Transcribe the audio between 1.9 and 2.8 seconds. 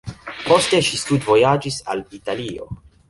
al Italio.